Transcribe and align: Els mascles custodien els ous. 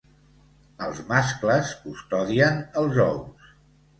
Els 0.85 1.01
mascles 1.11 1.75
custodien 1.83 2.57
els 2.83 2.97
ous. 3.07 3.53